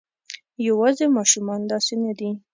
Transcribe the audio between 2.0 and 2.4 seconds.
نه دي.